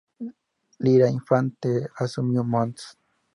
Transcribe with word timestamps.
Lira 0.79 1.07
Infante, 1.11 1.87
asumió 1.97 2.43
Mons. 2.43 2.97